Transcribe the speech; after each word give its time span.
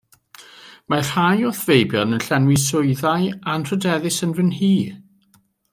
Mae 0.93 1.03
rhai 1.09 1.43
o'th 1.49 1.59
feibion 1.67 2.17
yn 2.17 2.23
llenwi 2.29 2.57
swyddau 2.63 3.29
anrhydeddus 3.55 4.19
yn 4.29 4.35
fy 4.39 4.47
nhŷ. 4.51 4.73